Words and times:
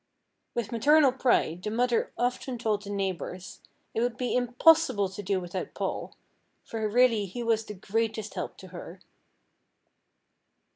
With 0.55 0.71
maternal 0.71 1.11
pride, 1.11 1.61
the 1.61 1.69
mother 1.69 2.11
often 2.17 2.57
told 2.57 2.81
the 2.81 2.89
neighbors 2.89 3.61
"it 3.93 4.01
would 4.01 4.17
be 4.17 4.35
impossible 4.35 5.09
to 5.09 5.21
do 5.21 5.39
without 5.39 5.75
Paul," 5.75 6.15
for 6.65 6.89
really 6.89 7.27
he 7.27 7.43
was 7.43 7.63
the 7.63 7.75
greatest 7.75 8.33
help 8.33 8.57
to 8.57 8.69
her. 8.69 8.99